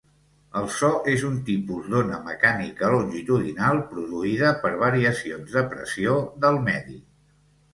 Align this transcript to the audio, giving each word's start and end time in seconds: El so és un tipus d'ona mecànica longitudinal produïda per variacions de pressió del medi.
El 0.59 0.63
so 0.75 0.87
és 1.11 1.25
un 1.27 1.35
tipus 1.49 1.91
d'ona 1.93 2.17
mecànica 2.31 2.89
longitudinal 2.95 3.83
produïda 3.93 4.55
per 4.65 4.73
variacions 4.87 5.55
de 5.59 5.65
pressió 5.75 6.17
del 6.47 6.59
medi. 6.71 6.99